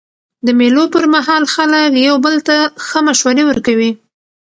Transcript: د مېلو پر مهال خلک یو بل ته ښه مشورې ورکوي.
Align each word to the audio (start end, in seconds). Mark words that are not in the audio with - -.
د 0.45 0.47
مېلو 0.59 0.83
پر 0.93 1.05
مهال 1.15 1.43
خلک 1.53 1.91
یو 2.07 2.15
بل 2.25 2.35
ته 2.47 2.57
ښه 2.87 2.99
مشورې 3.07 3.43
ورکوي. 3.47 3.91